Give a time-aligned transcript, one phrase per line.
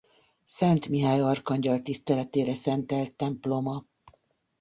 [0.43, 3.83] Szent Mihály arkangyal tiszteletére szentelt temploma.